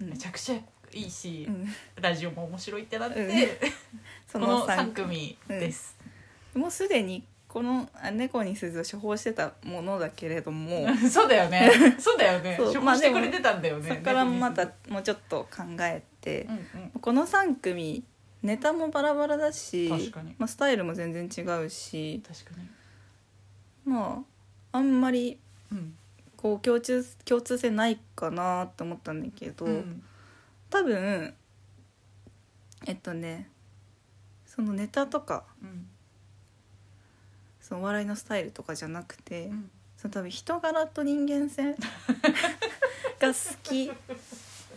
[0.00, 0.56] うんめちゃくちゃ
[0.92, 1.66] いいし、うん、
[2.00, 3.30] ラジオも面白いってなって、うん
[4.26, 5.96] そこの三3組です。
[6.54, 11.70] もうすでにこのあ猫に鈴を処方してたものだけれども そうだよね。
[11.98, 12.56] そうだよね。
[12.58, 13.88] そう処方してくれてたんだよね。
[13.88, 16.52] そこからまたもうちょっと考えて鈴。
[16.74, 16.90] うんうん。
[17.00, 18.04] この3組
[18.42, 22.68] ネタもバラバラだし確かにまあ、スタイルも全然違うし確かに。
[23.84, 24.24] ま
[24.72, 25.38] ああんまり
[25.72, 25.94] うん。
[26.36, 30.02] こう共通共通性ないかなって思ったんだけど、うん。
[30.70, 31.34] 多分
[32.86, 33.48] えっとね
[34.46, 35.86] そのネタとかうん。
[37.60, 41.74] そのお笑いのスタイルとかじゃなくて、うんその多分人柄と人間性が
[43.28, 43.90] 好き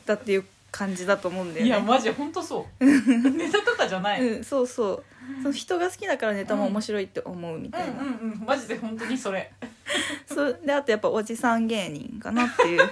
[0.08, 1.70] だっていう感じだと思うんだよね。
[1.70, 2.86] いやマジ本当そう。
[2.86, 4.22] ネタとかじゃない。
[4.22, 5.04] うんうん、そうそう
[5.42, 8.44] その人が好きだからネタも面白いって思うみたいな、うんうん。
[8.46, 9.52] マジで本当にそれ。
[10.26, 12.90] そうであとやっぱおじさん芸人かなっていう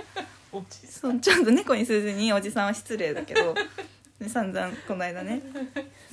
[0.52, 3.54] おじさそうちょっと猫にすずにおじさんは失礼だけど
[4.20, 5.42] で散々この間ね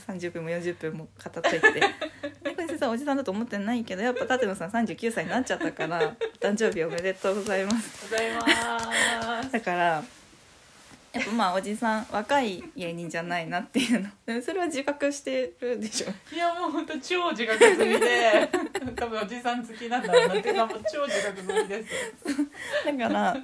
[0.08, 1.84] 30分も40分も語っといて
[2.44, 8.10] 猫にすずはおじさんだと思ってないけどやっぱ舘野さん39歳になっちゃったから誕生日おめでとうございますん。
[8.10, 9.52] ございます。
[9.52, 10.04] だから
[11.12, 18.50] やっぱまあおじさん若い芸人じゃないなっていうのでそれは自覚してるでしょいやもう本当超自覚済みで、
[18.96, 21.90] 多分おじさん好きなんだろうなっていうかもう超自覚済みです。
[22.86, 23.38] だから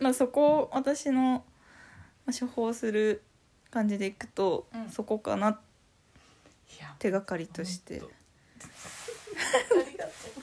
[0.00, 1.44] まあそこを私の
[2.26, 3.22] まあ処方する
[3.70, 5.60] 感じでいくと、うんそこかな
[6.98, 8.04] 手がかりとして あ
[9.90, 10.42] りがとう。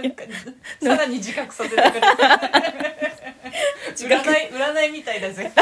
[0.00, 0.22] なんか
[0.80, 3.17] さらに自覚させてくれて。
[4.06, 5.52] 占い占いみたいだぜ。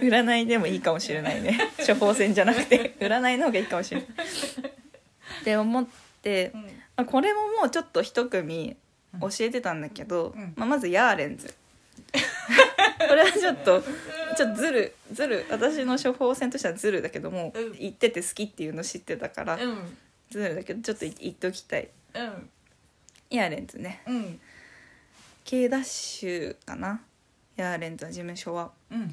[0.00, 1.58] 占いでもいいかもしれないね。
[1.86, 2.94] 処方箋じゃなくて。
[2.98, 4.08] 占いの方がいいかもしれない。
[4.08, 5.86] って思っ
[6.22, 6.62] て、うん。
[6.62, 8.76] まあ、これももうちょっと一組
[9.20, 10.52] 教えてたんだけど、うん。
[10.56, 11.54] まあ、まずヤーレンズ。
[13.08, 13.82] これはちょっと
[14.36, 17.72] ちょっとずるずる私の処方箋としてはずるだけども、うん。
[17.78, 19.96] 言ってて好きっていうの知ってたから、うん。
[20.30, 21.88] ずるだけどちょっと言っておきたい。
[22.14, 22.50] うん。
[23.30, 24.02] ヤーレンズね。
[24.06, 24.40] うん
[25.44, 27.00] K ダッシュかな？
[27.56, 28.70] ヤーレンズの事務所は。
[28.90, 29.06] うんや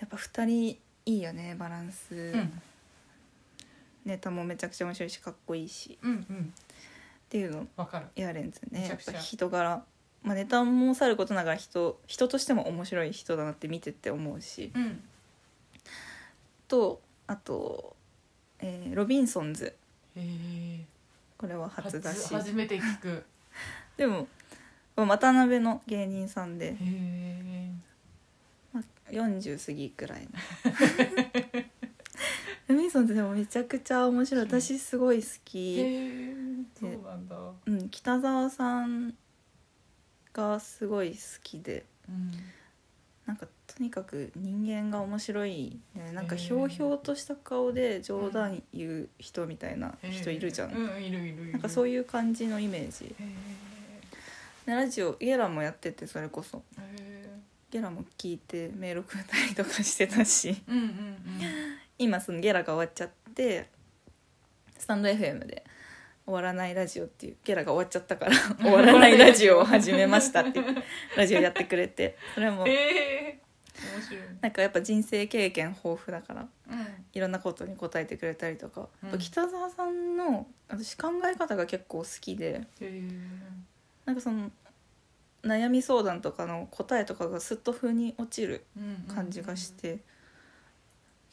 [0.00, 2.62] やっぱ2人いいよねバランス、うん。
[4.04, 5.98] ネタもめちゃくちゃ面白いしかっこいいし。
[6.02, 6.52] うんうん。
[6.54, 8.06] っていうのわかる。
[8.16, 8.88] ヤーレンズね。
[8.88, 9.82] やっぱ人柄、
[10.22, 14.72] まあ、ネタもさることながら人人としても面白い人だなって見てて思うし。
[14.74, 15.02] うん。
[16.68, 17.96] とあと、
[18.60, 19.74] えーロビンソンズ。
[21.38, 22.32] これは初だし。
[22.32, 23.24] 初めて聞く。
[23.96, 24.28] でも
[24.96, 26.76] 渡辺の芸人さんで。
[28.72, 30.28] まあ、40過ぎくらいの。
[32.68, 34.44] ロビンソンズでもめちゃくちゃ面白い。
[34.44, 36.34] 私すごい好き、へえ
[36.78, 37.36] そうなんだ。
[37.66, 39.14] うん、北沢さん
[40.32, 41.84] がすごい好きで。
[42.08, 42.30] うん。
[43.26, 50.72] なんかとにかく人間が面白い、ね、なんかひょうひょうとした顔で冗談言う人みたいな人いるじゃん、
[51.52, 53.14] なんかそういう感じのイメージ
[54.66, 56.62] ラジオゲラもやっててそれこそ。
[57.70, 60.62] ゲラも聞いてメールくれたりとかしてたし。
[60.68, 61.16] うんうん
[61.96, 63.68] 今そのゲラが終わっちゃって
[64.76, 65.64] スタンド FM で
[66.26, 70.82] 「終わらないラジオ」っていうゲラが終わっちゃったから「終わらないラジオ」を始めましたっていう
[71.16, 72.16] ラジオやってくれて。
[72.34, 77.04] それも面白いなんかやっぱ人生経験豊富だからうん。
[77.12, 79.18] いろんなことに答えてくれたりとか、うん。
[79.18, 82.62] 北沢さんの私考え方が結構好きで
[84.04, 84.50] なんかその
[85.44, 88.64] 悩み相談とかの答えとかがすっと風に落ちる
[89.14, 89.98] 感じがして、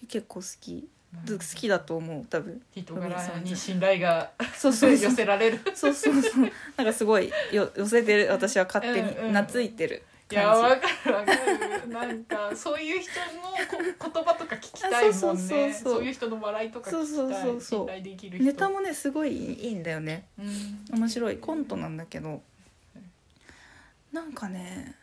[0.08, 0.88] 結構好き。
[1.28, 2.62] 好きだと思う多分。
[2.74, 5.10] 人柄に信頼がそうそうそう。
[5.12, 5.60] 寄せられる。
[5.76, 6.52] そうそうそう。
[6.78, 8.30] なんかすごいよ寄せてる。
[8.32, 11.90] 私は勝手うんうんに懐いてるいや感わかるわかる。
[11.90, 13.52] なんかそういう人の
[14.00, 15.94] こ言葉とか聞きたいもんあそうそうそうねそう。
[15.96, 17.08] そういう人の笑いとか聞きたい。
[17.08, 18.42] そうそうそうそう。
[18.42, 20.28] ネタもねすごいいいんだよね。
[20.40, 20.86] うん。
[20.98, 21.38] 面白い。
[21.38, 22.42] コントなんだけど
[24.12, 24.96] なんかね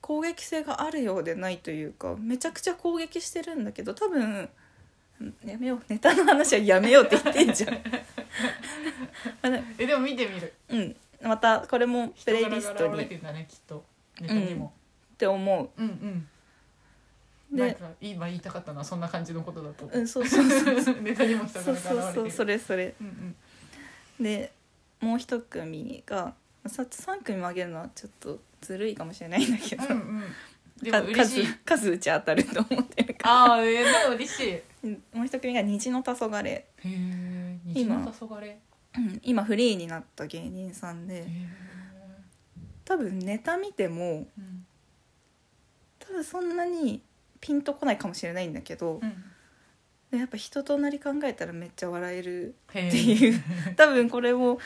[0.00, 4.48] 攻撃性があるようでないというかめちゃくちゃ攻撃してるんだけど多分
[5.44, 5.82] やめよう。
[5.88, 7.74] ネタの話はやめようって言ってんじゃん。
[9.78, 10.54] えでも見てみる。
[10.70, 10.96] うん。
[11.22, 13.04] またこれもプ人レイリストに。
[13.04, 13.84] ってんだねきっと。
[14.18, 14.72] ネタにも。
[15.18, 15.82] て思う。
[15.82, 16.28] んうん。
[17.52, 19.84] うんか今言いたかったのはそんな感じのことだと。
[19.84, 21.00] 思うんそうそうそうそう。
[21.02, 22.94] ネタにも人そう柄そうそうそれそれ。
[23.00, 23.34] うん
[24.18, 24.24] うん。
[24.24, 24.52] で
[25.00, 30.22] もう一組がさ3組もあげるのはちょっとずるいかもしれないんだけど、うんうん。
[30.82, 31.46] でかも嬉しい。
[31.64, 35.16] 数数打ち当たると思ってるかああえー、でも嬉しい。
[35.16, 36.46] もう一組が虹の黄昏。
[36.48, 36.66] え
[37.64, 38.54] 虹の黄昏。
[38.96, 41.26] うん今フリーになった芸人さんで。
[42.84, 44.66] 多分ネタ見てもうん
[46.00, 47.00] 多分そんなに
[47.40, 49.24] ピンとこないかもしれないんだけど、うん。
[50.10, 53.42] でやっぱ人となり考えたらめっちゃ笑えるっていう。
[53.76, 54.58] 多分これも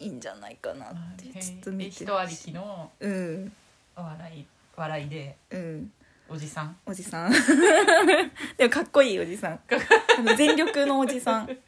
[0.00, 3.52] いいんじゃないかなってちょっと見て人ありきのうん。
[3.94, 5.92] 笑い笑いでうん。
[6.28, 6.76] おじさん？
[6.86, 7.32] おじさん。
[8.56, 9.52] でもかっこいいおじさん。
[9.52, 11.58] あの全力のおじさん。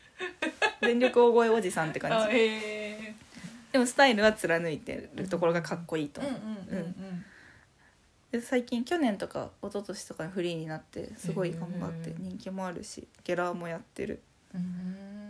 [0.80, 2.36] 全力大声おじさんってあ感じ
[3.72, 6.24] でもスタイルは貫いてるところがかっこいいとう。
[6.24, 6.94] ん思う、
[8.30, 14.22] で最近去年とか一昨年とかにフリーになってすごい頑張って人気もあるしゲラーもやってる。
[14.54, 15.21] うん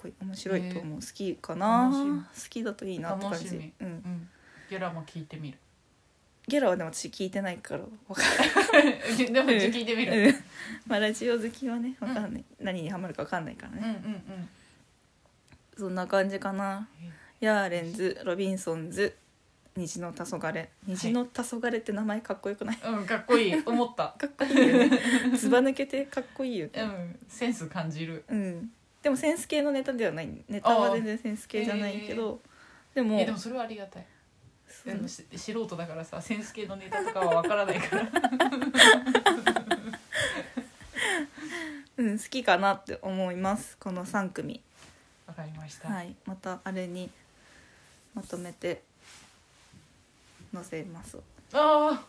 [0.00, 1.00] こいい面白いと思う。
[1.00, 2.26] 好きかな？
[2.34, 3.72] 好きだといいなって感じ。
[3.80, 4.28] うん、うん。
[4.70, 5.58] ゲラも聞いてみる。
[6.48, 10.28] ゲラはでも私聞いてないから分かん でも聞いてみる。
[10.28, 10.34] うん。
[10.86, 14.48] まあ、ラジオ好きはね分かんない、何にハマるか分かんないからうんうんね、うん。
[15.78, 16.88] そんな感じかな。
[17.40, 19.16] ヤーレンズロビンソンズ
[19.76, 20.68] 虹の黄昏。
[20.86, 23.54] 虹の黄昏って名前かっこよくない、うんかっこいい。
[23.64, 24.14] 思った。
[24.18, 24.90] かっこいいよね。
[25.36, 26.72] ずば抜けてかっこいいよね。
[26.82, 27.18] うん。
[27.28, 28.24] センス感じる。
[28.28, 30.28] うんでもセンス系のネタではない。
[30.48, 32.40] ネタは全然センス系じゃないけど
[32.94, 34.06] でもえでもそれはありがたい。
[34.84, 38.10] でもし素人だからさセンス系のネタとかはわからないから。
[41.96, 43.76] うん、好きかなって思います。
[43.78, 44.62] この3組。
[45.26, 46.14] わかりました、はい。
[46.24, 47.10] またあれに
[48.14, 48.82] まとめて
[50.52, 51.18] 載せます。
[51.52, 52.00] あ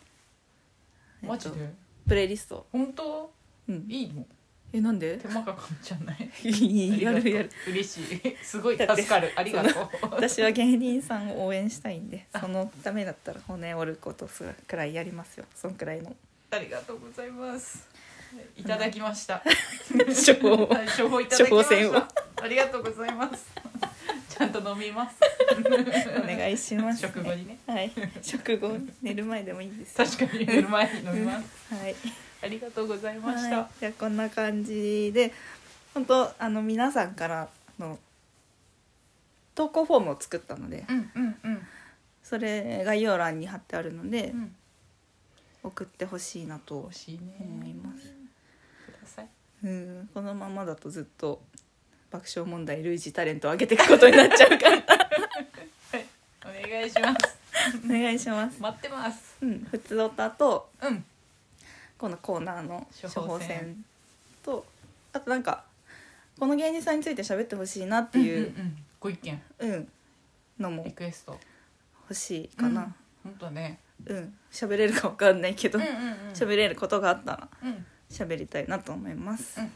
[1.23, 1.73] えっとあマジで？
[2.07, 2.65] プレイリスト。
[2.71, 3.31] 本当？
[3.67, 3.85] うん。
[3.89, 4.25] いいの？
[4.73, 5.17] えなんで？
[5.17, 6.13] 手間かかんじゃな
[6.43, 7.01] い？
[7.01, 7.51] やるやる。
[7.67, 8.37] 嬉しい。
[8.41, 9.31] すごい助かる。
[9.35, 9.89] ありがとう。
[10.11, 15.45] 私は芸人さんを応援したいんで そのためだったら骨折ることするくらいやりますよ。
[15.55, 16.15] そんくらいの。
[16.51, 17.87] ありがとうございます。
[18.57, 18.63] い。
[18.67, 19.43] ただきました。
[19.91, 22.07] 処方はい処方いただきました。
[22.43, 23.45] ありがとうございます。
[24.29, 25.17] ちゃんと飲みます。
[26.17, 27.57] お願いします、食後にね。
[27.67, 27.91] はい。
[28.21, 31.73] 食後寝る前でもいいです確かに寝る前に飲みます。
[31.75, 31.95] はい
[32.41, 35.31] ありがとうございました、はい、じゃあこんな感じで
[35.93, 37.99] 本当あの皆さんからの
[39.55, 41.67] 投稿フォームを作ったのでうんうんうん。
[42.23, 44.55] それ概要欄に貼ってあるので、うん。
[45.63, 46.91] 送ってほしいなと思
[47.65, 49.27] います。
[49.63, 50.09] うん。
[50.13, 51.41] このままだとずっと
[52.09, 54.77] 爆笑問題類似タレントを上げていくことになっちゃうから。
[56.43, 57.37] お願いします。
[57.85, 58.61] お願いします。
[58.61, 59.35] 待ってます。
[59.41, 59.67] うん。
[59.69, 61.05] 普通歌とうん
[62.01, 63.85] このコーナーの処処方方箋箋
[64.41, 64.65] と
[65.13, 65.65] あとなんか
[66.39, 68.77] この芸人さんについて喋ってほしいなっていう、んんん。
[68.99, 69.41] ご意見。
[69.59, 69.87] うん。
[70.59, 71.37] のもリクエスト。
[72.09, 72.95] 欲しいかな。
[73.23, 73.77] 本当ね。
[74.07, 74.33] うん。
[74.51, 75.91] 喋、れるか分かんないけどうんうん
[76.33, 77.85] 喋、れることがあったらうん。
[78.09, 79.71] 喋りたいなと思います、うん。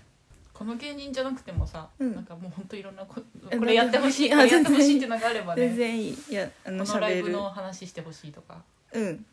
[0.51, 2.15] この芸人じゃなくてもさ、うん。
[2.15, 3.21] なんかもう本当いろんなこ
[3.51, 5.67] えこれやってほしいあこれやってほしいっていうのがあればね。
[5.67, 6.17] 全然いい。
[6.31, 8.63] いやあのこのライブの話してほしいとか。
[8.93, 9.25] うん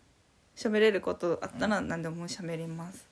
[0.56, 3.06] 喋れることあったら何でも喋ります、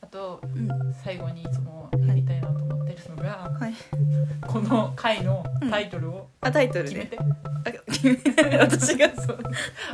[0.00, 0.68] あとうん。
[1.04, 3.74] 最後にいつもやりたいなと思ってるのが、はい。
[4.46, 7.10] この回のタイトルをあタイトルね
[7.86, 9.38] 決めて、あ 私がそう。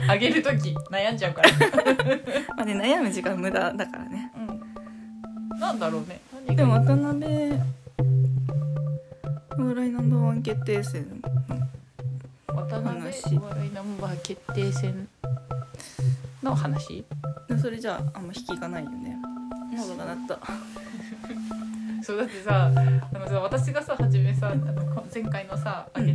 [0.09, 1.51] あげる時悩んじゃうから、
[2.57, 4.33] まあね悩む時間無駄だからね。
[5.53, 6.21] うん、なんだろうね。
[6.47, 7.79] 何でがも渡辺
[9.59, 11.21] お笑いナンバーワン決定戦
[12.47, 13.37] 渡辺話。
[13.37, 15.09] お笑いナンバー決定戦
[16.43, 17.05] の話？
[17.61, 19.17] それじゃああんま引きがないよね。
[19.77, 20.39] 喉が鳴った。
[22.03, 26.15] そうだってさあのさ私がさ初めさあのこ前回のさあげ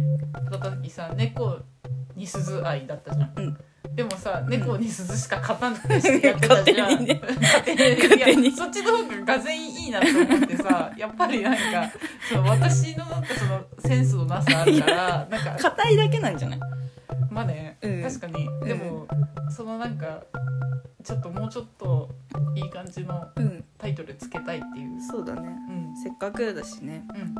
[0.49, 1.59] た時さ猫
[2.15, 3.57] に鈴愛だったじゃん、うん。
[3.95, 6.89] でもさ猫に鈴しか勝たないし てやってたじゃん。
[6.89, 7.63] 勝
[8.25, 11.59] 手にそっちの方ががぜいいなと思ってさやっぱりなんか
[12.29, 16.59] その私のなんかそのセンスのなさあるからなんか硬いだけなんじゃない？
[17.33, 18.47] まあね、うん確かに。
[18.63, 19.07] でも、
[19.49, 20.23] そのなんか
[21.03, 22.09] ちょっともうちょっと
[22.55, 23.63] いい感じのうん。
[23.77, 25.01] タイトルつけたいっていう。
[25.01, 25.41] そうだね。
[25.69, 25.97] うん。
[26.01, 27.03] せっかくだしね。
[27.13, 27.35] うん。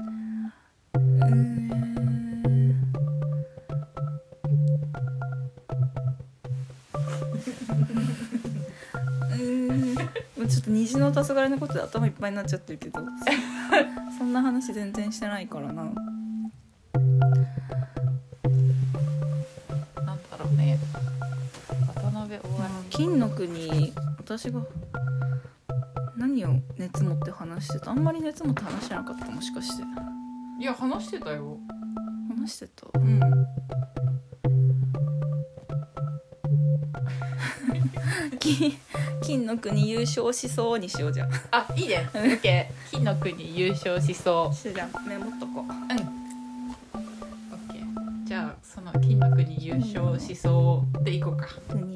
[0.95, 1.73] うーん。
[9.31, 9.95] うーん。
[9.95, 10.01] も
[10.43, 12.99] うちょっと虹の黄昏のことで頭いっぱいになっちゃってるけど。
[12.99, 15.83] そそんな話全然してないからな
[22.95, 24.61] 金の国私が
[26.15, 27.89] 何を熱持って話してた？
[27.89, 29.81] あんまり熱持って話してなかったもしかして。
[30.59, 31.57] いいや話してたよ。
[32.29, 32.85] 話してた？
[32.93, 33.19] うん。
[38.39, 38.77] 金
[39.23, 41.31] 金の国優勝しそうにしようじゃん。
[41.49, 42.07] あいいね。
[42.13, 44.55] オッケー金の国優勝しそう。
[44.55, 45.63] しじゃあメモっとこう。
[45.63, 45.69] うん。
[45.69, 45.75] オッ
[47.73, 51.47] ケーじゃあその金の国優勝しそうでいこうか。
[51.69, 51.92] 国優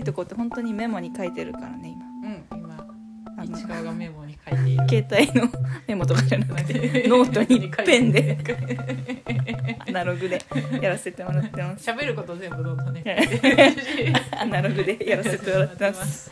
[0.00, 3.56] いとこうって本当にメモに書いてるからねうん今。
[3.58, 5.04] 市川がメモに書いている。
[5.06, 5.48] 携帯の
[5.88, 8.36] メモとかじゃなくてノートにペンで
[9.88, 10.38] アナログで
[10.80, 11.90] やらせてもらってます。
[11.90, 13.02] 喋ること全部ノートね。
[14.38, 16.30] アナログでやらせてもらってます。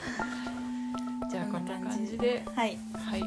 [1.31, 2.43] じゃあこんな感じで。
[2.55, 2.79] はい。
[2.95, 3.23] はい。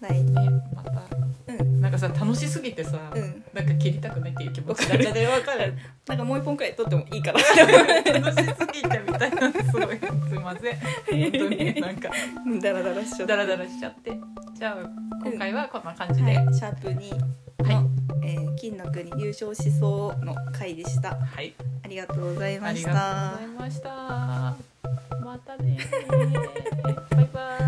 [0.00, 0.22] はい。
[0.24, 0.32] ね
[0.74, 1.02] また。
[1.48, 3.44] うんかさ楽しすぎてさ、うん。
[3.52, 5.74] なんか切りたくないっていう気持ちわかるがわかる。
[6.06, 7.40] なんかもう一本くらい撮ってもいいから。
[8.12, 9.52] 楽しすぎてみたいな。
[9.52, 10.76] すごいすいません。
[10.76, 12.10] 本当になんか。
[12.62, 13.26] ダラダラしちゃって。
[13.26, 14.12] ダラダラしちゃって。
[14.54, 14.76] じゃあ
[15.24, 17.18] 今回はこんな感じで、はい、シャープ2
[17.68, 17.86] の、はい。
[18.24, 21.14] えー金の国優勝しそうの回でした。
[21.14, 23.88] はい、ありがとうございあましりがとうたございました。
[25.24, 25.78] またね
[27.12, 27.67] バイバイ